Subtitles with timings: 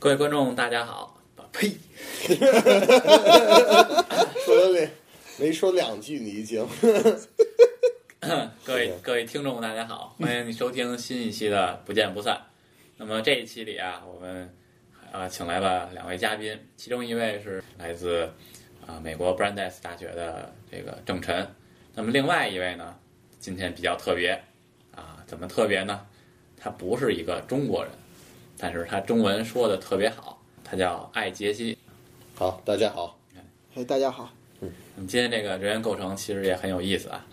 [0.00, 1.20] 各位观众，大家好！
[1.52, 1.72] 呸！
[4.44, 4.88] 说了没
[5.36, 6.64] 没说两句，你已经。
[8.64, 12.36] 各位各位听众，大家好，欢迎你收听新一期的《不见不散》。
[12.96, 14.48] 那么这一期里啊，我们
[15.10, 18.30] 呃请来了两位嘉宾，其中一位是来自
[18.86, 21.44] 啊美国 Brandeis 大学的这个郑晨，
[21.92, 22.94] 那么另外一位呢，
[23.40, 24.40] 今天比较特别
[24.94, 26.06] 啊，怎么特别呢？
[26.56, 27.92] 他不是一个中国人，
[28.60, 31.78] 但是他中文说的特别好，他叫艾杰西。
[32.34, 33.16] 好，大家好。
[33.76, 34.28] 哎，大家好。
[34.60, 37.24] 那么今天这个人员构成其实也很有意思啊，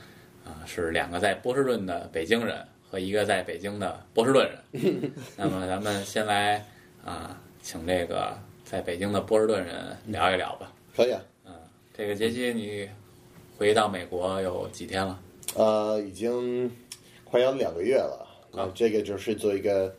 [0.46, 5.12] 啊，是两个在波士顿的北京人和一个在北京的波士顿人。
[5.36, 6.64] 那么咱们先来
[7.04, 10.72] 啊，请这个在北京的波士顿人聊一聊吧。
[10.96, 11.20] 可以啊。
[11.46, 11.54] 嗯，
[11.98, 12.88] 这个杰西，你
[13.58, 15.20] 回到美国有几天了？
[15.56, 16.72] 呃，已经
[17.24, 18.28] 快要两个月了。
[18.56, 19.94] 啊，这个就是做一个，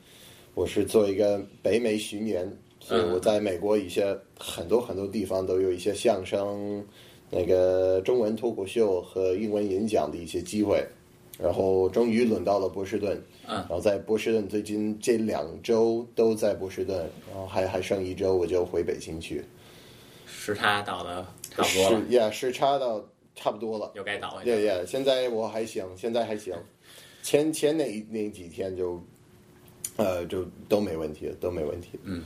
[0.56, 6.82] 我是做一个北美巡演，所以我在美国一些很多很多地方都有一些相声、
[7.30, 10.82] 那个中文脱口秀和英文演讲的一些机会，
[11.38, 19.44] 然后终于轮到了波士顿，嗯，然后在波士顿最近这两周都在波士顿，然后还还剩一周我就回北京去，
[20.26, 24.42] 时差倒的差不多了，是呀，时差到差不多了，又该倒了。
[24.46, 26.54] 呀，现在我还行，现在还行，
[27.22, 28.98] 前前那那几天就，
[29.96, 31.98] 呃，就都没问题了，都没问题。
[32.04, 32.22] 嗯，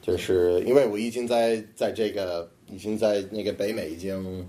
[0.00, 4.46] 就是因为我已经在在这个已经在那个北美已经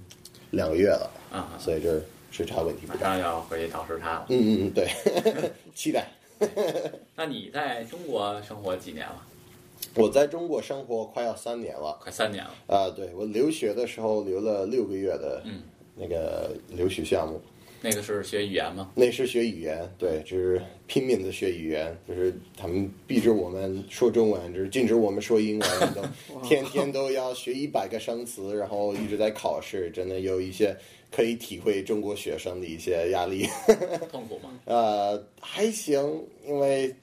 [0.51, 3.09] 两个月了，啊，所以这时差问题不大。
[3.09, 4.25] 马上要回去倒时差了。
[4.29, 4.87] 嗯嗯嗯，对，
[5.75, 6.07] 期待。
[7.15, 9.21] 那你在中国生活几年了？
[9.95, 12.51] 我在中国生活快要三年了快三年了。
[12.67, 15.61] 啊、对我留学的时候留了六个月的嗯
[15.95, 17.39] 那个留学项目。
[17.83, 18.89] 那个是学语言吗？
[18.95, 26.01] 那是学语言，对，就是拼命的学语言，就是他们逼着我们说中文，就是禁止我们说英文，都
[26.47, 30.73] 天天都要学一百个生词，然后一直在考试，真的有一些
[31.11, 33.45] 可以体会中国学生的一些压力。
[34.09, 34.57] 痛苦吗？
[34.63, 36.01] 呃，还行，
[36.47, 36.95] 因为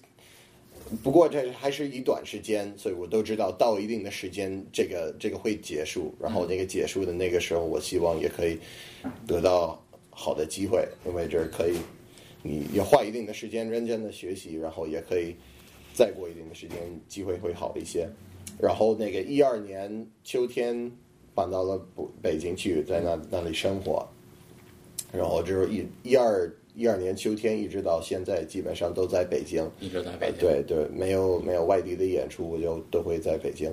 [1.02, 8.58] 不过这还是一短时间，所以我都知道到一定的时间，这个这个会结束，然后那个结束的那个时候，我希望也可以
[9.26, 9.80] 得到
[10.20, 11.78] 好的机会，因为这可以
[12.42, 15.34] 你要花一定的时间认真的学习，然后也可以
[15.94, 16.76] 再过一定的时间，
[17.08, 18.06] 机会会好一些。
[18.58, 20.92] 然后那个一二年秋天
[21.34, 24.06] 搬到了北北京去，在那那里生活，
[25.10, 29.66] 然后就是一一二一二年秋天一直到现在，基本上都在北京。
[29.80, 30.40] 一直在北京。
[30.40, 33.72] 对对，没有没有外地的演出，我就都会在北京。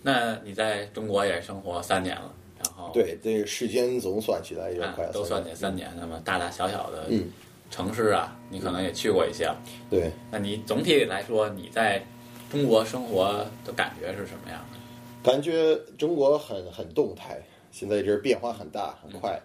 [0.00, 2.47] 那你在中国也生活三年了，然
[2.78, 7.28] 后对，这个时间总算起来也啊快要都算三年起三年，那么大大小小的嗯。
[7.70, 9.46] 城市啊，你可能也去过一些。
[9.90, 12.02] 对，那你总体来说，你在
[12.50, 14.78] 中国生活的感觉是什么样的？
[15.22, 17.38] 感觉中国很很动态，
[17.70, 19.38] 现在这变化很大很快，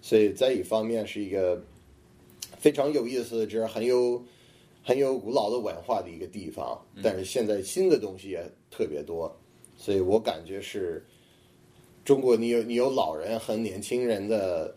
[0.00, 1.60] 所以在一方面是一个
[2.56, 4.24] 非常有意思，就是很有
[4.84, 9.36] 很有古老的文化的一个地方，但是现在新的东西也特别多，
[9.76, 11.04] 所以我感觉是
[12.06, 14.72] 中国你有你有老人和年轻人的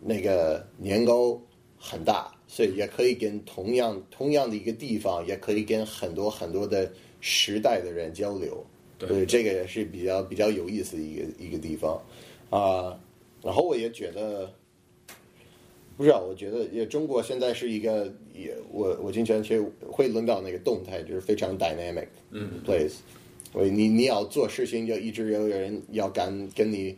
[0.00, 1.40] 那个年沟
[1.78, 8.66] 很大，所以也可以跟同样同样的一个地方，也可以跟很多很多的时代的人交流。
[8.98, 12.02] 对对，这个也是比较比较有意思的一个一个地方
[12.50, 12.98] 啊、
[13.42, 14.52] 然后我也觉得，
[15.96, 22.96] 不知道，我觉得也中国现在是一个也我我经常去会轮到那个动态，就是非常 dynamic 嗯 place。
[23.52, 26.96] 所以你你要做事情，就一直有人要敢跟你，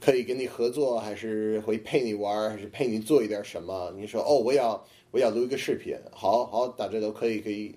[0.00, 3.92] 可以跟你合作，还是会陪你玩，还是陪你做一点什么？
[3.96, 7.74] 你说哦，我要我要录一个视频，好好，大家都可以可以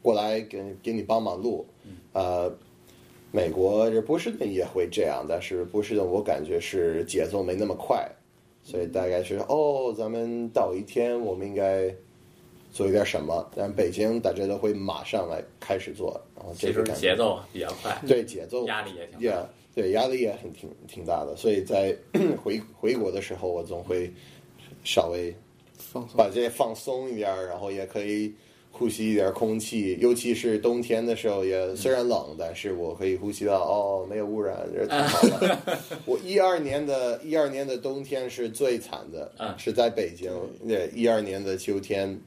[0.00, 1.66] 过来给给你帮忙录，
[2.12, 2.52] 呃。
[3.32, 8.10] 美国这波士顿也会这样，但是波士顿我感觉是节奏没那么快，
[8.64, 11.94] 所以大概是哦，咱们到一天我们应该
[12.72, 19.36] 做一点什么，但北京大家都会马上来开始做，然后其实这个感觉节奏比较快，对节奏压力也挺大。
[19.36, 19.44] ，yeah，
[19.74, 21.96] 对压力也很挺挺大的，所以在
[22.42, 24.10] 回回国的时候，我总会
[24.84, 25.34] 稍微
[25.76, 26.16] 放松。
[26.16, 28.32] 把这些放松一点儿，然后也可以
[28.70, 34.56] 呼吸一点空气，尤其是冬天的时候也，虽然冷，但是我可以呼吸到哦，没有污染。
[36.06, 40.30] 我一二年的一二年的冬天是最惨的，嗯是在北京。
[40.66, 42.18] 对，一二年的秋天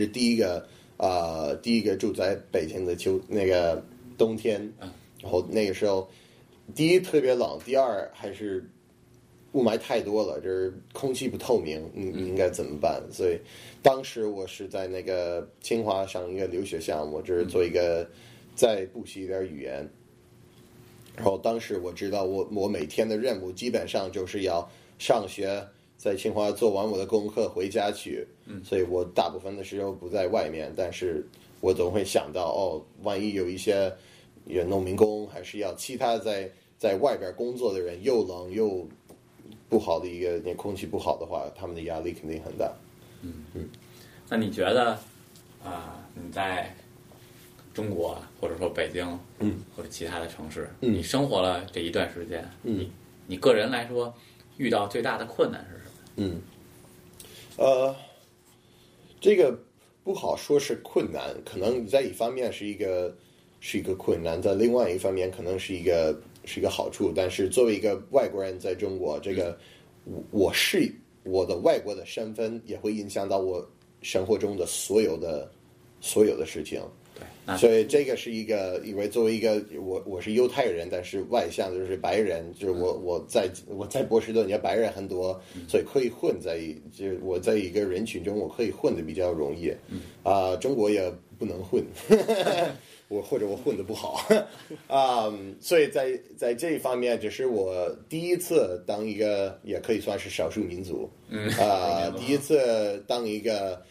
[0.00, 0.66] 是第一个
[0.96, 3.84] 呃第一个住在北京的秋那个
[4.16, 4.90] 冬天，嗯
[5.20, 6.08] 然后那个时候
[6.74, 8.64] 第一特别冷，第二还是
[9.52, 13.02] 雾霾太多了，就是空气不透明，你你应该怎么办？
[13.12, 13.38] 所以
[13.82, 18.08] 当时我是在那个清华上一个留学项目，就是做一个
[18.54, 19.86] 再补习一点语言。
[21.14, 24.66] 然后当时我知道我我每天的任务基本上就是要
[24.98, 25.62] 上学，
[26.02, 31.24] 在清华做完我的功课回家去，嗯，所以我大部分的时候不在外面，但是
[31.60, 33.94] 我总会想到哦，万一有一些
[34.46, 38.84] 有农民工，还是要其他在在外边工作的人，又冷又
[39.68, 42.72] 不好的一个那空气不好的话，他们的压力肯定很大。
[43.20, 43.32] 嗯。
[43.54, 43.68] 嗯。
[44.28, 44.98] 那你觉得
[45.62, 46.74] 啊、你在
[47.72, 49.06] 中国或者说北京，
[49.38, 50.92] 嗯，或者其他的城市，嗯。
[50.92, 52.76] 你生活了这一段时间，嗯。
[52.76, 52.92] 你
[53.28, 54.12] 你个人来说
[54.56, 55.81] 遇到最大的困难是什么？
[56.16, 56.40] 嗯，
[57.56, 57.94] 呃，
[59.20, 59.58] 这个
[60.04, 63.16] 不好说是困难，可能在一方面是一个
[63.60, 66.14] 是一个困难，在另外一方面可能是一个
[66.44, 67.12] 是一个好处。
[67.14, 69.56] 但是作为一个外国人在中国，这个
[70.04, 70.92] 我我是
[71.24, 73.66] 我的外国的身份也会影响到我
[74.02, 75.50] 生活中的所有的
[76.00, 76.82] 所有的事情。
[77.22, 89.72] 对，那所以这个是一个，因为作为一个我我是犹太人，但是外向就是白人，就是我我在我在波士顿也白人很多，所以可以混在一，就是我在一个人群中我可以混的比较容易。
[90.22, 91.82] 啊、中国也不能混，
[93.08, 94.24] 我或者我混的不好。
[94.86, 101.48] 啊、所以在在这一方面，只是我第一次当一个也可以算是少数民族，嗯。
[101.58, 103.82] 啊、第一次当一个。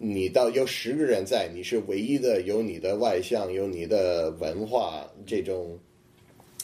[0.00, 5.76] 你到有十个人在，你是唯一的，有你的外向，有你的文化这种，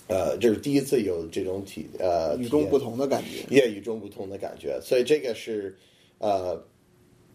[0.06, 3.44] 呃，就是第一次有这种体呃与众不同的感觉。
[3.50, 5.76] 也与众不同的感觉，所以这个是
[6.18, 6.64] 呃，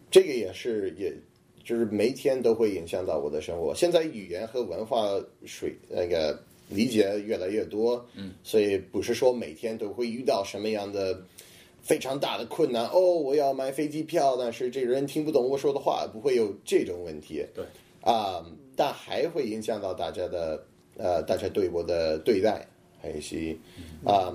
[0.10, 1.14] 这个也是也
[1.66, 3.76] 就是每天都会影响到我的生活。
[3.76, 11.22] 现在语言和文化水那个理解越来越多，嗯，所以不是说每天都会遇到什么样的。
[11.90, 13.00] 非常大的困难哦！
[13.00, 17.44] 我要买飞机票，但是这个人听不懂我说的话，不会有这种问题。
[17.56, 17.66] 对
[18.02, 18.46] 啊、
[18.76, 20.64] 但还会影响到大家的
[20.98, 22.64] 呃，大家对我的对待，
[23.02, 23.58] 还是
[24.06, 24.32] 啊、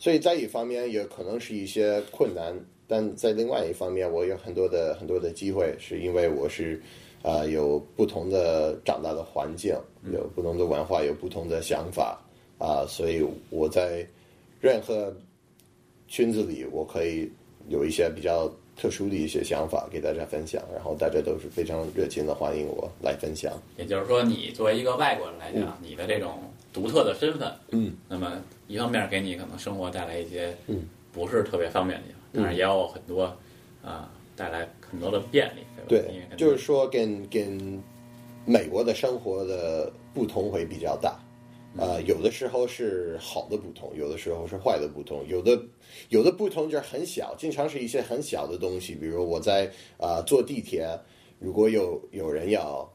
[0.00, 2.52] 所以在一方面也可能是一些困难，
[2.88, 6.82] 但在另外一方面，我有很多的很多的机会，是因为我是
[7.22, 9.72] 啊、有不同的长大的环境，
[10.12, 12.20] 有不同的文化，有不同的想法
[12.58, 14.04] 啊、所以我在
[14.60, 15.14] 任何
[16.10, 17.30] 圈子里，我可以
[17.68, 23.52] 有一些比较特殊的一些想法给大家分享，然后大家都是非常热情的欢迎我来分享。
[23.78, 26.40] 也就是说，你作为一个外国人来讲，你的这种
[26.72, 33.24] 独特的身份，嗯，那么一方面给你可能生活带来一些嗯不是特别方便的地方，当然也有很多
[33.84, 36.08] 啊、带来很多的便利，对吧？
[36.28, 37.80] 对，就是说跟跟
[38.44, 41.16] 美国的生活的不同会比较大。
[41.78, 45.62] 啊、有的时候是好的不同，有的时候是坏的不同，有的
[46.08, 50.86] 有的不同就是很小，经常是一些很小的东西，比如我在啊、坐地铁，
[51.38, 52.92] 如果有有人要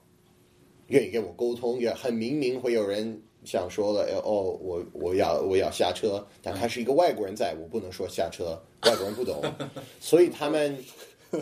[0.87, 9.41] 愿意跟我沟通，也很明明会有人想说了，哎哦，我我要我要下车，但他是一个外国人在，我不能说下车，外国人不懂，
[9.99, 10.77] 所以他们。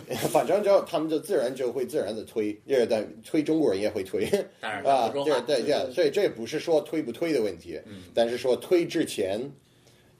[0.32, 4.26] 反正就他们就自然就会自然的推，这但推中国人也会推。
[4.62, 8.04] 啊，对对对，所以这不是说推不推的问题，嗯。
[8.14, 9.52] 但是说推之前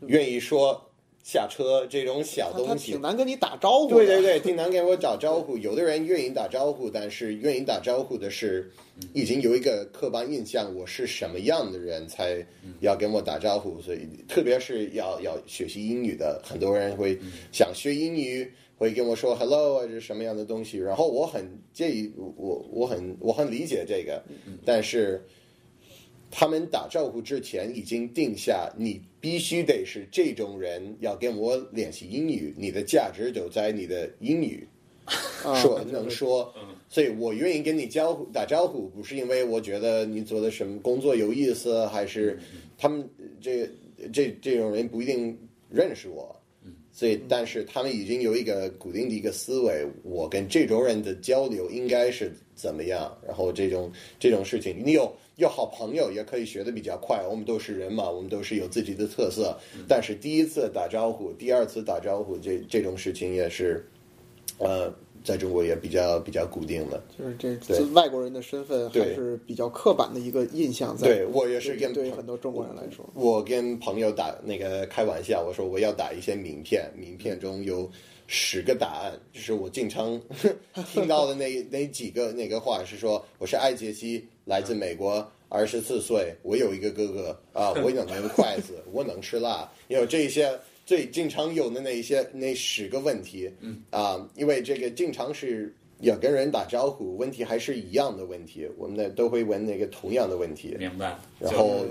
[0.08, 0.90] 愿意说
[1.24, 2.92] 下车这种小东西。
[2.92, 3.90] 挺，难跟你打招呼。
[3.90, 5.58] 对对对， 挺难跟我打招呼。
[5.58, 8.70] 有的人愿意打招呼，但是愿意打招呼的是
[9.14, 12.46] 已经有一个刻板印象，我是什么样的人才
[12.82, 13.82] 要跟我打招呼。
[13.82, 17.18] 所以，特别是要要学习英语的，很多人会
[17.54, 20.78] 想学英语，会跟我说 “hello” 啊，这是什么样的东西。
[20.78, 24.24] 然后我很介意，我我很我很理解这个，
[24.66, 25.22] 但是。
[26.36, 34.68] 他们打招呼之前已经定下，你必须得是这种人，要跟我练习英语，你的价值就在你的英语
[35.46, 36.52] 啊说能说，
[36.90, 42.40] 所以我愿意跟你交打招呼，不是因为我觉得你做的什么工作有意思，还是
[42.80, 43.08] 他们
[43.40, 43.70] 这
[44.12, 45.38] 这这种人不一定
[45.70, 46.36] 认识我，
[46.94, 59.58] 所以但是他们已经有一个固定的一个思维，我跟这种人的交流应该是怎么样，然后这种这种事情，你有有好朋友也可以学的比较快，我们都是人嘛，我们都是有自己的特色，
[59.88, 63.86] 但是第一次打招呼，第二次打招呼，这这种事情也是。
[64.60, 64.94] 呃，
[65.24, 67.02] 在中国也比较比较固定的。
[67.18, 71.08] 就是这对自外国人的身份还是比较刻板的一个印象在。
[71.08, 77.90] 对我也是跟对于很多中国人来说，我跟朋友打那个开玩笑，我说我要打一些名片，名片中有
[78.28, 80.20] 十个答案，就是我经常
[80.92, 93.82] 听到的那那几个那个话是说我是艾杰西，来自美国，二十四岁，我有一个哥哥啊，我能用筷子，我能吃辣，有这些最经常有的那一些那十个问题，嗯。
[93.90, 101.18] 啊，因为这个经常是要跟人打招呼，问题还是一样的问题，我们呢都会问那个同样的问题，明白。
[101.40, 101.86] 然后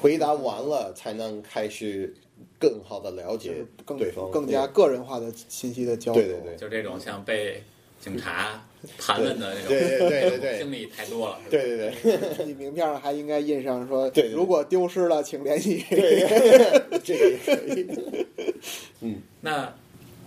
[0.00, 2.14] 回答完了才能开始
[2.58, 6.22] 更好的了解更对方，更加个人化的信息的交流。
[6.22, 6.56] 对对对。
[6.56, 7.62] 就这种像被
[8.04, 8.62] 警察
[8.98, 11.38] 盘问的那种，对对对经历太多了。
[11.38, 11.50] 是吧？
[11.50, 11.92] 对对
[12.36, 12.44] 对。
[12.44, 15.82] 你名片上还应该印上说，对如果丢失了，请联系。
[15.88, 16.20] 对，
[17.02, 19.16] 这个也可以。
[19.40, 19.72] 那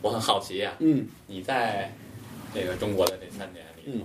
[0.01, 1.07] 我很好奇呀、嗯。
[1.27, 1.93] 你在
[2.51, 4.01] 这个中国的这三年里头嗯，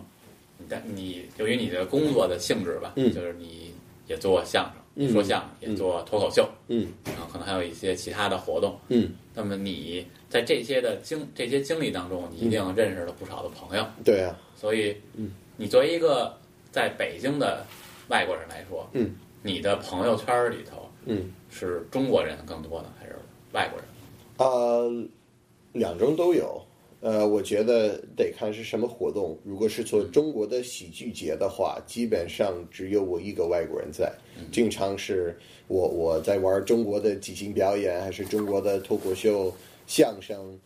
[0.59, 3.11] 你在你由于你的工作的性质吧，嗯。
[3.15, 3.73] 就是你
[4.07, 8.79] 也做相声，嗯说相声，也做脱口秀，嗯然后可能还有一些其他的活动。
[8.89, 13.87] 嗯，那么你在这些的经这些经历当中，你一定认识了不少的朋友。
[14.05, 16.37] 对啊，所以，嗯，你作为一个
[16.71, 17.65] 在北京的
[18.09, 23.17] 外国人来说，嗯，你的朋友圈里头嗯是中国人更多呢，还是
[23.53, 23.89] 外国人？
[24.37, 25.09] 呃，
[25.73, 26.63] 两种都有。
[27.03, 29.37] 呃，我觉得得看是什么活动。
[29.45, 34.11] 如果是做中国的喜剧节的话，基本上只有我一个外国人在。
[34.53, 39.53] 经常是我我在玩中国的即兴表演，还是中国的脱口秀、
[39.87, 40.59] 相声。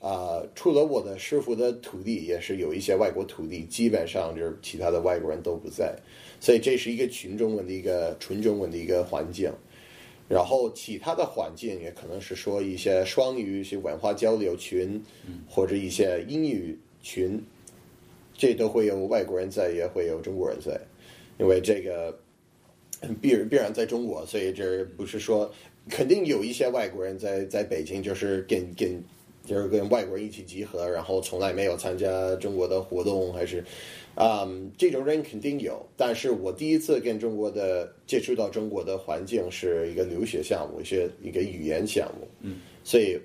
[0.00, 5.94] 啊、除了我的师傅的徒弟，也是有一些外国徒弟，基本上就是其他的外国人都不在，
[6.40, 9.52] 所以这是一个群中文的一个纯中文的一个环境。
[10.32, 14.98] 然后其他的环境也可能是说一些双语、一些文化交流群，
[15.46, 17.38] 或者一些英语群，
[18.32, 20.80] 这都会有外国人在，也会有中国人在，
[21.38, 22.18] 因为这个
[23.20, 25.52] 必必然在中国，所以这不是说
[25.90, 29.04] 肯定有一些外国人在在北京，就是跟跟
[29.44, 33.62] 就是跟外国人一起集合，然后从来没有参加中国的活动，还是
[34.14, 35.86] 啊、这种人肯定有。
[35.96, 43.18] 但是我第一次跟中国的接触到中国的环境是一个留学项目，是一个语言项目，嗯，所以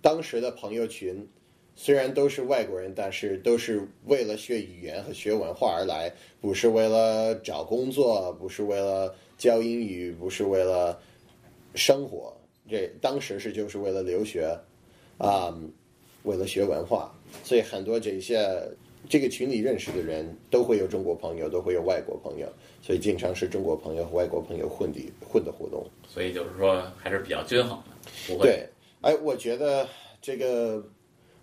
[0.00, 1.28] 当时的朋友群。
[1.74, 11.00] 虽然都是外国人，但是都是为了学语言和学文化而来，不是为了找工作，不是为了教英语，不是为了
[11.74, 12.36] 生活。
[12.68, 14.54] 这当时是就是为了留学，
[15.16, 15.58] 啊、
[16.24, 17.10] 为了学文化，
[17.42, 18.46] 所以很多这些
[19.08, 22.46] 这个群里认识的人都会有中国朋友，都会有外国朋友，
[22.80, 25.84] 所以经常是中国朋友和外国朋友混的混的活动。
[26.08, 27.84] 所以就是说还是比较均衡的，
[28.26, 28.68] 不会对，
[29.00, 29.88] 哎，我觉得
[30.20, 30.82] 这个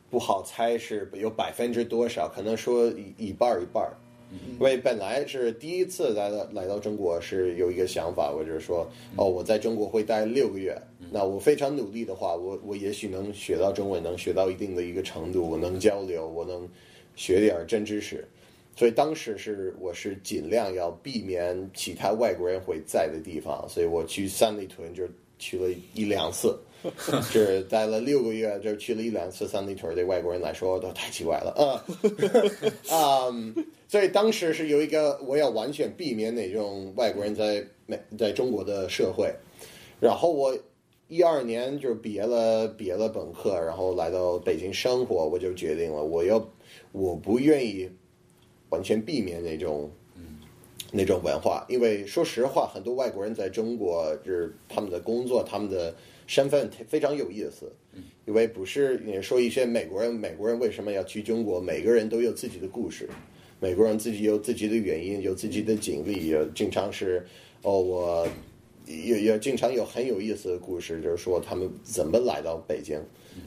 [0.10, 3.94] 不好猜是有百分之多少，可能说一一半儿一半儿。
[4.32, 10.80] 因为本来是第一次来到来到中国，是有一个想法，我就是说，哦，我在中国会待六个月，
[11.12, 16.70] 那我非常努力的话，我我也许能学到中文，能学到一定的一个程度，我能交流，我能
[17.16, 18.28] 学点儿真知识。
[18.76, 25.04] 所以当时是我是尽量要避免其他外国人会在的地方，所以我去三里屯就
[25.38, 26.58] 去了一两次，
[27.30, 31.84] 就是待了六个月，就去了一两次三里屯，对外国人来说都太奇怪了啊。
[33.30, 33.54] 嗯，
[33.90, 39.30] 所以当时是有一个我要完全避免那种外国人在美在中国的社会，
[40.00, 40.58] 然后我
[41.10, 46.50] 一二年就是毕业了，毕业了本科，然后来到北京生活，我就决定了，我要
[46.94, 47.90] 我不愿意
[48.70, 49.92] 完全避免那种。
[50.92, 55.94] 那种文化，因为说实话，很多外国人在中国，就是他们的工作、他们的
[56.26, 57.72] 身份非常有意思。
[58.26, 61.62] 因为不是你说一些美国人，美国人为什么要去中国？
[61.62, 63.08] 每个人都有自己的故事，
[63.60, 67.24] 美国人自己有自己的原因，有自己的经历，有经常是
[67.62, 68.28] 哦，我
[68.90, 73.00] 也也经常有很有意思的故事，就是说他们怎么来到北京。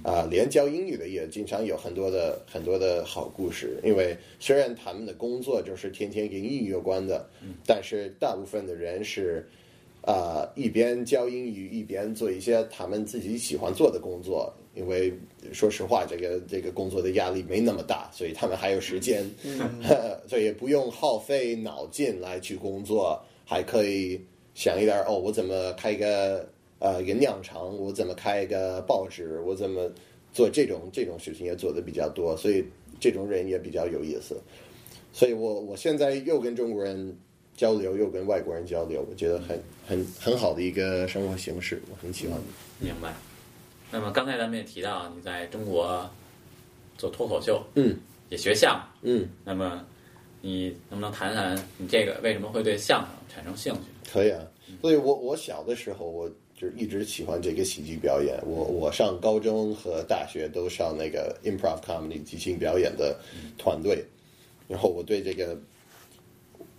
[0.05, 3.79] 啊、连教英语的也经常有很多的很多的好故事。
[3.85, 7.29] 因为虽然他们的工作就是天天跟英语有关的，
[7.67, 9.47] 但是大部分的人是
[10.01, 14.53] 啊、一边教英语一边做一些他们自己喜欢做的工作。
[14.75, 15.13] 因为
[15.53, 19.23] 说实话，这个这个工作的压力没那么大，所以他们还有时间，
[20.27, 24.19] 所以也不用耗费脑筋来去工作，还可以
[24.55, 29.91] 想一点儿哦，我怎么开一个呃一个酿厂，我怎么开一个报纸，我怎么
[30.33, 32.65] 做这种这种事情也做的比较多，所以
[33.01, 34.37] 这种人也比较有意思。
[35.13, 37.17] 所以我我现在又跟中国人
[37.57, 42.39] 交流，又跟外国人交流，我觉得很很很好的一个生活形式，我很喜欢。
[42.79, 43.13] 明白。
[43.91, 46.09] 那么刚才咱们也提到，你在中国
[46.97, 47.95] 做脱口秀，嗯
[48.31, 48.81] 也学相声。
[49.03, 49.85] 嗯，那么
[50.41, 53.81] 你能不能谈谈你这个为什么会对相声产生兴趣？
[54.13, 54.41] 可以啊。
[54.81, 58.39] 所以我我小的时候，我就一直喜欢这个喜剧表演。
[58.45, 63.19] 我我上高中和大学都上那个 improv comedy 即兴表演的
[63.59, 64.05] 团队，
[64.69, 65.59] 然后我对这个。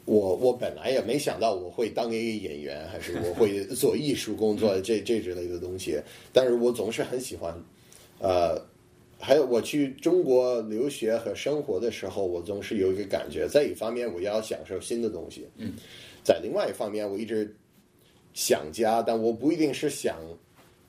[0.06, 5.98] 我我本来也没想到我会当一个演员，还是我会做艺术工作 这这之类的东西。
[6.34, 7.56] 但是我总是很喜欢，
[8.20, 8.62] 呃，
[9.18, 15.72] 还有我去中国留学和生活的时候，我总是有一个感觉，在一方面我要享受新的东西，嗯，
[16.24, 17.56] 在另外一方面我一直
[18.34, 20.18] 想家，但我不一定是想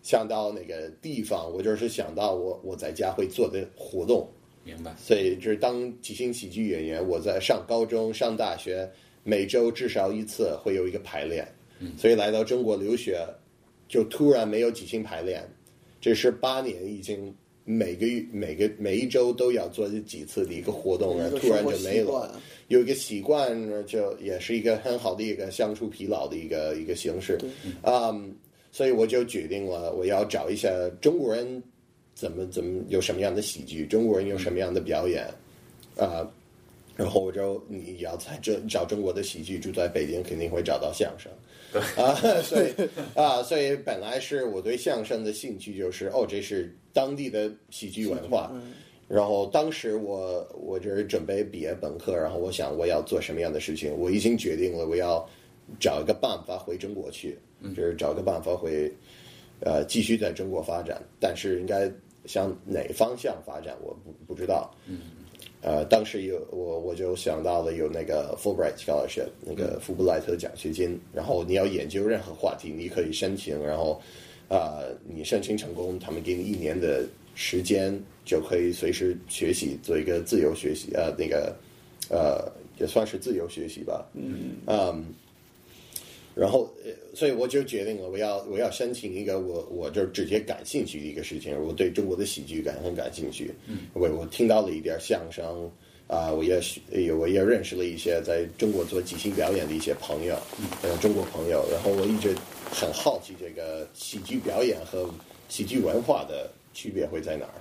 [0.02, 4.28] 想到那个地方，我就是想到我我在家会做的活动。
[4.64, 4.94] 明白。
[4.96, 8.90] 所以就是当即兴喜剧演员，我在上高中、上大学，
[9.22, 11.46] 每周至少一次会有一个排练。
[11.80, 13.26] 嗯所以来到中国留学，
[13.88, 15.46] 就突然没有即兴排练，
[16.00, 22.40] 这是八年已经每个月、每个每一周都要做几次的一个活动，然后突然就没了。
[22.68, 23.56] 有一个习惯，
[23.86, 27.38] 就也是一个很好的一个消除疲劳的一个一个形式。
[27.82, 28.34] 嗯，
[28.72, 31.62] 所以我就决定了，我要找一下中国人
[32.14, 35.24] 怎么怎么有什么样的喜剧，中国人有什么样的表演
[35.96, 36.28] 啊、然
[37.08, 41.30] 后我就你要在这找中国的喜剧，住在北京肯定会找到相声。
[41.72, 42.72] 对啊， 所以
[43.14, 48.52] 啊，所以本来是我对相声的兴趣就是哦，这是当地的喜剧文化。
[49.06, 55.28] 然后当时我我就是准备毕业本科，然后我想我要做什么样的事情，我已经决定了我要
[55.78, 57.38] 找一个办法回中国去，
[57.76, 58.90] 就是找个办法回
[59.60, 61.90] 呃继续在中国发展，但是应该
[62.24, 64.74] 向哪方向发展我不不知道。
[65.64, 73.98] 呃，当时有我我就想到了有那个 Fulbright Scholarship 那个福布莱特奖学金，然后你要研究任何话题，你可以申请，然后
[74.46, 81.56] 啊、呃你申请成功，他们给你一年的时间，就可以随时学习，做一个自由学习，呃，那个
[82.10, 85.06] 呃也算是自由学习吧，嗯
[86.34, 91.56] 然后，呃所以我就决定了，我要我要申请一个我我就直接感兴趣的一个事情。
[91.62, 95.70] 我对中国的喜剧感很感兴趣，嗯，我我听到了一点相声
[96.06, 96.80] 啊、我也学
[97.14, 100.36] 我也认识了一些在中国做即兴表演的一些朋友，
[100.82, 101.64] 呃，中国朋友。
[101.72, 102.36] 然后我一直
[102.70, 105.08] 很好奇这个喜剧表演和
[105.48, 107.54] 喜剧文化的区别会在哪儿。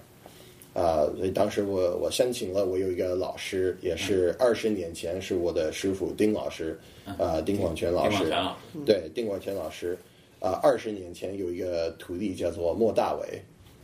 [0.74, 6.80] 啊、所以当时我我申请了，我有一个老师，也是二十年前是我的师傅丁老师，
[7.20, 8.80] 啊、丁广泉老师丁广，泉老师。
[8.84, 9.98] 对，丁广泉老师，
[10.40, 13.40] 啊、二十年前有一个徒弟叫做莫大伟，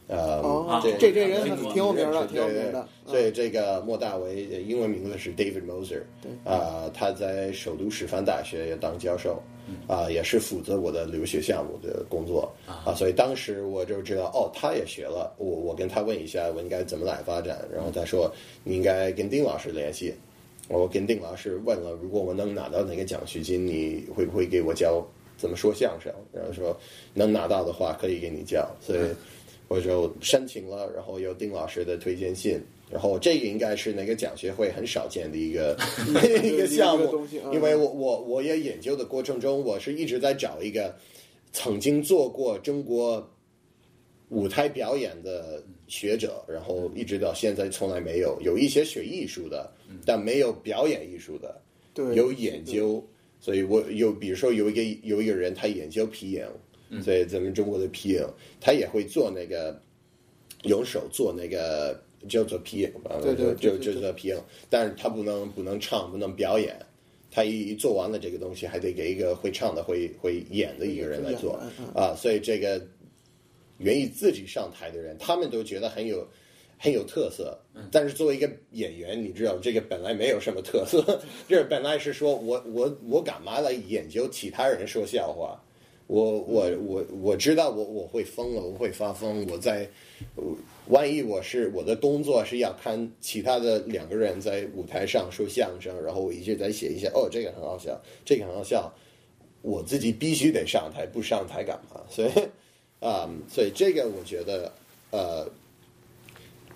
[0.10, 2.80] 呃，哦，这这这人挺有名的，挺有对对名的。
[3.06, 3.12] 嗯。
[3.12, 6.32] 所以这个莫大为呃英文名字是 David Moser，对。
[6.43, 9.41] 啊、他在首都师范大学也当教授，
[9.88, 18.32] 啊、也是负责我的留学项目的工作啊、所以当时我就知道，哦，他也学了，我我跟他问一下，我应该怎么来发展，然后他说
[18.63, 20.13] 你应该跟丁老师联系，
[20.69, 25.06] 我跟丁老师问了，如果我能拿到那个奖学金，你会不会给我教
[25.38, 26.12] 怎么说相声？
[26.34, 26.76] 然后说
[27.13, 29.00] 能拿到的话，可以给你教，所以
[29.70, 32.60] 我就申请了，然后有丁老师的推荐信。
[32.92, 35.78] 然后这个应该是那个奖学会很少见的一个
[36.44, 37.24] 一个项目。
[37.54, 40.96] 因为我我我也研究的过程中，我是一直在找一个
[41.54, 43.32] 曾经做过中国
[44.30, 49.72] 舞台表演的学者，然后一直到现在从来没有有一些学艺术的，
[50.04, 51.62] 但没有表演艺术的，
[51.94, 53.08] 对，有研究，
[53.40, 56.44] 所以我有比如说有一个有一个人他研究皮影，
[57.04, 58.25] 所以咱们中国的皮影，
[58.60, 59.80] 他也会做那个
[60.63, 66.75] 用手做那个叫做皮影吧，对对就就叫皮影，但是他不能不能唱，不能表演。
[67.32, 71.62] 他一一做完了这个东西，还得给一个会唱的、会会演的一个人来做。
[71.93, 72.84] 啊，所以这个
[73.78, 76.28] 愿意自己上台的人，他们都觉得很有
[76.80, 77.56] 很有特色。
[77.91, 85.63] 但是作为一个演员，你知道这个本来没有什么特色， 就是本来是说我我我干嘛来研究其他人说笑话？
[86.10, 89.45] 我我我我知道我我会疯了，我会发疯。
[89.48, 89.88] 我在
[90.88, 98.91] 万一我是我的工作是要看其他的两个人在舞台上说相声，然后我一直在写一些，哦，这个很好笑，这个很好笑，
[99.62, 102.02] 我自己必须得上台，不上台干嘛？
[102.10, 102.32] 所以
[103.00, 104.74] 啊、所以这个我觉得
[105.12, 105.48] 呃。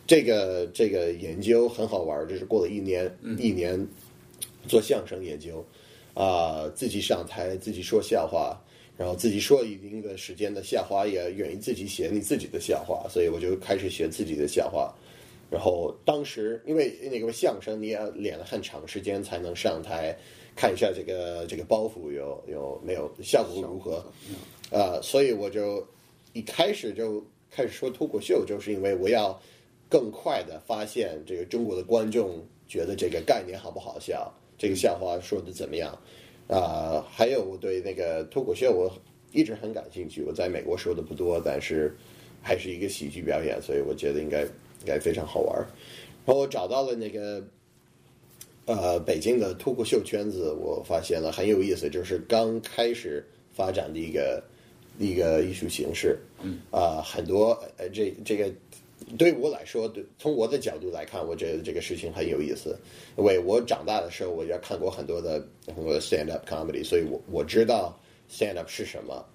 [0.06, 3.88] 这个这个研究很好玩儿，就是过了一年、一年
[4.67, 5.65] 做相声研究，
[6.13, 8.62] 啊、自己上台自己说笑话，
[8.98, 14.94] 然后自己说一定的时间的笑话，也愿意自己写你自己的笑话，所以我就开始写自己的笑话。
[15.50, 20.16] 然后当时因为那个相声你要练了很长时间才能上台，
[20.56, 24.04] 看一下这个这个包袱有有没有效果如何，
[24.72, 25.86] 啊、所以我就
[26.34, 29.40] 一开始就开始说脱口秀，就是因为我要
[29.88, 35.96] 更快的发现这个中国的观众觉得这个概念好不好笑，这个笑话说的怎么样，
[36.54, 38.92] 啊、还有我对那个脱口秀我
[39.32, 41.96] 一直很感兴趣，我在美国说的不多，但是
[42.44, 45.58] 还是一个喜剧表演，所以我觉得应该应该非常好玩。
[46.26, 47.44] 然后我找到了那个
[48.66, 54.44] 呃北京的脱口秀圈子，我发现了很有意思，就是刚开始发展的一个
[55.00, 56.20] 一个艺术形式。
[56.44, 58.52] 嗯啊、很多呃这这个
[59.18, 62.78] 对我来说，对从我的角度来看，我觉得这个事情很有意思。
[63.18, 69.26] 因为我长大的时候，我也看过很多的很多的 stand up comedy，所以我我知道 stand up 是什么。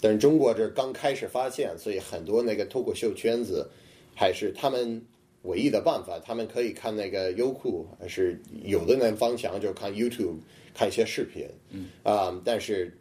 [0.00, 3.68] 但是中国这刚开始发现，所以很多那个脱口秀圈子
[4.14, 5.04] 还是他们
[5.42, 10.36] 唯一的办法，他们可以看那个优酷，还是有的人方向就看 YouTube
[10.74, 12.96] 看一些视频，嗯啊、但是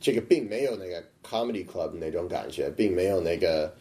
[0.00, 3.74] 这个并没有那个 comedy club 那种感觉，并没有那个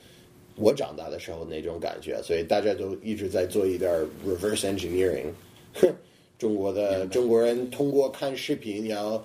[0.55, 3.91] 我长大的时候那种感觉，所以大家都一直在做一点
[4.25, 5.25] reverse engineering。
[6.37, 9.23] 中国的中国人通过看视频要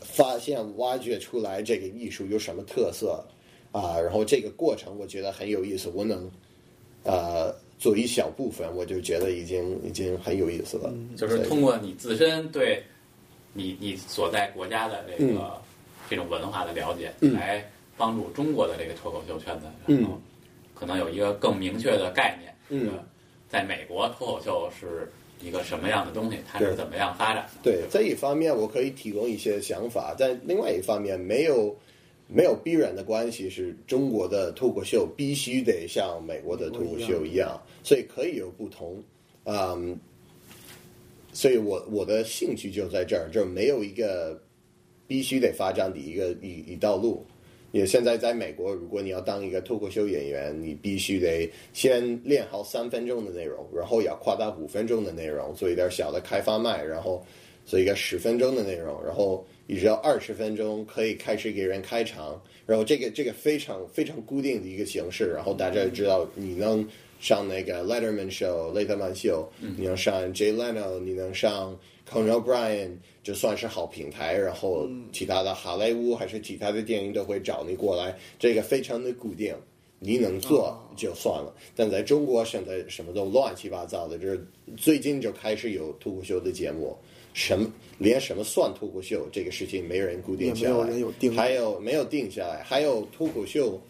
[0.00, 3.22] 发现、挖掘出来这个艺术有什么特色
[3.70, 6.30] 啊，然后这个过程我觉得很有意思，我能
[7.02, 10.90] 呃做一小部分，我就觉得已经已经很有意思了。
[11.16, 12.82] 就是通过你自身对
[13.52, 15.60] 你你所在国家的这嗯个、
[16.08, 20.20] 这种文化的了解，来帮助中国的这个脱口秀圈子，嗯然后
[20.74, 22.54] 可能有一个更明确的概念。
[22.68, 22.92] 嗯
[23.48, 27.50] 在美国脱口秀是一个什么样的东西，它是怎么样发展的？
[27.62, 31.74] 对这一方面，我可以提供一些想法，但另外一方面，没有
[32.26, 39.00] 没有必然的关系是中国的脱口秀必须得像美国的脱口秀一样，所以可以有不同。
[39.44, 39.96] 嗯，
[41.32, 44.42] 所以我我的兴趣就在这儿，就没有一个
[45.06, 47.24] 必须得发展的一个一一道路。
[47.72, 57.24] 也现在在美国，如果你要当一个脱口秀演员，你必须得先练好三分钟的内容，然后要夸大五分钟的内容，做一点小的开发麦，然后
[57.64, 66.86] 做一个十分钟的内容，然后一直到二十分钟可以开始给人开场，然后这个这个非常非常固定的一个形式，然后大家知道你能
[67.18, 72.90] 上那个 Letterman Show 雷特曼秀，你能上 Jay Leno，你能上 Conan O'Brien，
[73.22, 79.54] 就算是好平台，然后其他的好莱坞还是其他的电影都会找你过来，这个非常的固定。
[79.98, 86.94] 你能做就算了，但在中国现在什么都乱七八糟的，就是最近就开始有脱口秀的节目，
[87.32, 87.66] 什么
[87.96, 93.80] 连什么算脱口秀这个事情没人固定下来，有有定还有没有定下来，还有脱口秀，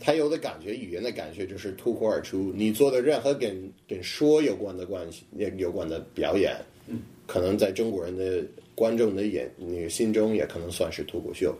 [0.00, 5.24] 它有的感觉，语言的感觉就是脱口而出，你做的任何跟跟说有关的关系、
[5.58, 8.42] 有关的表演，嗯，可能在中国人的
[8.74, 11.54] 观众的眼那个心中也可能算是脱口秀。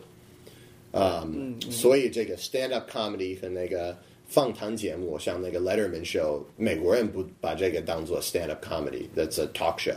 [0.91, 1.23] 啊、
[1.69, 9.93] 所以这个 stand up comedy 和那个访谈节目，像那个 Letterman show，美国人不把这个当做 stand up comedy，that's a talk show。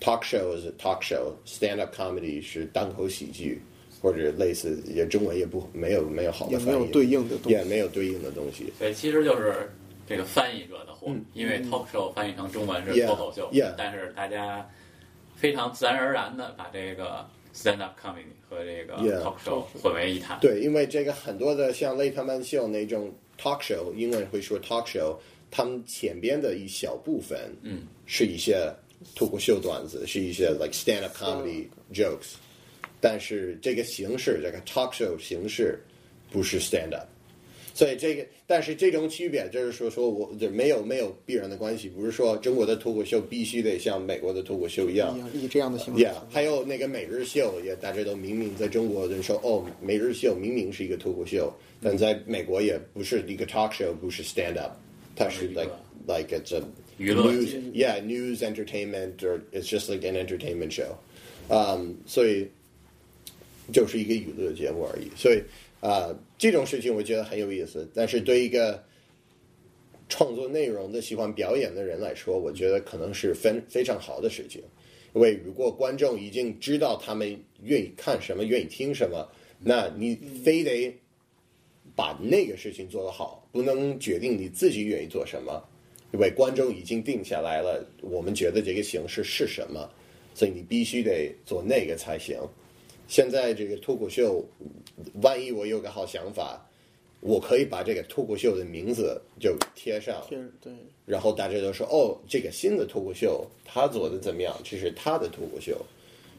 [0.00, 3.60] talk show is a talk show，stand up comedy 是单口喜剧，
[4.00, 7.50] 或者类似，也中文也不没有没有好的翻译，也没有对应的东西。
[7.50, 8.72] 也没有对应的东西。
[8.78, 9.70] 所以其实就是
[10.08, 14.66] 这个翻译者的祸，因为 talk show 翻译成中文是脱口秀 yeah 但是大家
[15.36, 20.40] 非常自然而然的把这个 stand up comedy 和这个 talk show 混为一谈。
[20.40, 25.16] 对，因为这个很多的像雷特曼秀那种 talk show，英文会说 talk show，
[25.50, 28.72] 他们前边的一小部分，嗯，是一些
[29.14, 32.34] 脱口秀段子，是一些 like stand up comedy jokes，
[33.00, 35.78] 但是这个形式，这个 talk show 形式
[36.30, 37.06] 不是 stand up。
[37.76, 46.02] 所以这个，但是这种区别就是说，说我就没有没有必然的关系，不是说中国的脱口秀必须得像美国的脱口秀一样一，样以这样的形式。
[46.02, 54.72] Yeah，还有那个每日秀，也大家都明明在中国人说哦，每日秀明明是一个脱口秀，但在美国也不是一个 talk show，不是 stand up，
[55.14, 55.74] 它是一个 like
[56.06, 56.62] like it's a
[56.98, 60.94] news，yeah news entertainment or it's just like an entertainment show，
[61.50, 62.48] 嗯、所以
[63.70, 65.42] 就是一个娱乐节目而已，所以
[65.80, 68.82] 啊、这种事情我觉得很有意思，但是对一个
[70.08, 74.62] 创作内容的、喜欢表演的人来说，我觉得可能是非非常好的事情。
[75.14, 79.26] 因为如果观众已经知道他们愿意看什么、愿意听什么，
[79.58, 80.94] 那你非得
[81.94, 85.62] 把那个事情做得好，不能决定你自己愿意做什么。
[86.12, 89.90] 因为观众已经定下来了，我们觉得这个形式是什么，
[90.34, 92.38] 所以你必须得做那个才行。
[93.08, 94.44] 现在这个脱口秀，
[95.22, 96.60] 万一我有个好想法，
[97.20, 100.72] 我可以把这个脱口秀的名字就贴上，贴对，
[101.04, 104.54] 然后大家都说哦，这个新的脱口秀他做的怎么样？
[104.64, 105.76] 这是他的脱口秀，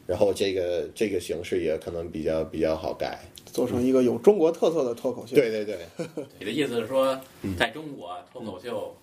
[0.06, 3.20] 然后这个这个形式也可能比较比较好改。
[3.46, 5.34] 做成一个有中国特色的脱口秀。
[5.34, 5.78] 对对对，
[6.38, 8.94] 你的意思是说，嗯在中国脱口秀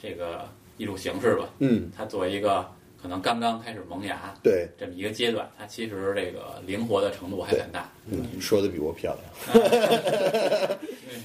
[0.00, 2.64] 这个艺术形式吧，嗯，他作为一个
[3.00, 7.92] 可能刚刚开始萌芽对，这么一个阶段，它其实这个灵活的程度还很大。
[8.10, 10.78] 嗯，说的比我漂亮，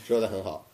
[0.05, 0.69] 说的很好。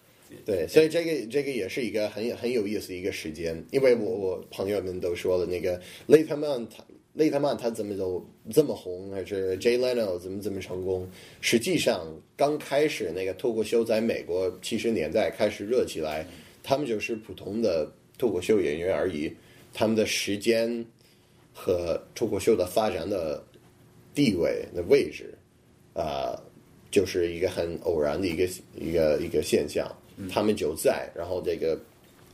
[0.46, 6.84] 对，所以这个这个也是一个很很有意思的一个时间，因为我我朋友们都说了，那个雷特曼他
[7.14, 11.10] 雷特曼他怎么都这么红，还是 Jay Leno 怎么怎么成功？
[11.42, 16.28] 实际上，刚开始那个脱口秀在美国七十年代开始热起来，
[16.62, 19.34] 他们就是普通的脱口秀演员而已。
[19.74, 20.86] 他们的时间
[21.54, 23.44] 和脱口秀的发展的
[24.14, 25.34] 地位的位置，
[25.94, 26.40] 啊、
[26.92, 29.90] 就是一个很偶然的一个一个一个现象。
[30.30, 31.80] 他们就在，然后这个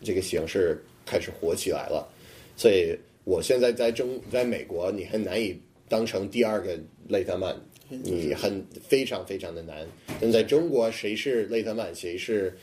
[0.02, 2.12] 这个形式开始火起来了。
[2.58, 5.56] 所以我现在在中在美国，你很难以
[5.88, 6.76] 当成第二个
[7.08, 7.56] 雷特曼，
[7.88, 9.86] 你很非常非常的难。
[10.20, 12.58] 但在中国，谁是雷特曼，谁是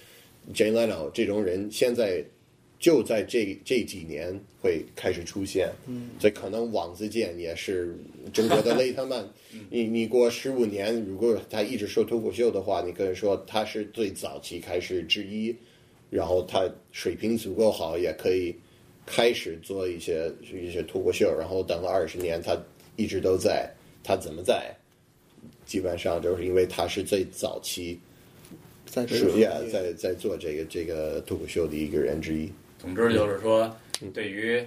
[0.52, 2.20] Jay Leno 这种人，现在
[2.82, 5.70] 就在这这几年会开始出现。
[5.86, 7.96] 嗯，所以可能王自健也是
[8.32, 9.24] 中国的雷特曼。
[9.70, 15.54] 你你过十五年，如果他一直说脱口秀的话，你可以说他是最早期开始之一，
[16.10, 18.52] 然后他水平足够好，也可以
[19.06, 22.60] 开始做一些一些脱口秀，然后等了二十年，他
[22.96, 24.74] 一直都在，他怎么在？
[25.64, 28.00] 基本上就是因为他是最早期
[28.86, 32.50] 是在这个 yeah, 行业在在做这个这个脱口秀的一个人之一。
[32.82, 33.72] 总之就是说，
[34.12, 34.60] 对于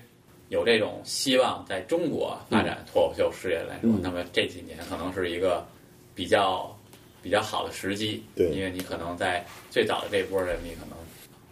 [0.47, 5.67] 有这种希望在中国发展脱口秀事业来说，嗯那么这几年可能是一个
[6.15, 6.73] 比较
[7.21, 8.23] 比较好的时机。
[8.33, 10.97] 对因为你可能在最早的这波人，你可能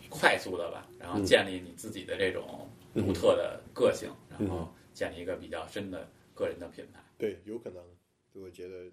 [0.10, 7.02] 快速的吧，然后建立你自己的这种独特的个性，然后建立一个比较深的个人的品牌。
[7.18, 7.84] 对，有可能，
[8.42, 8.86] 我觉得。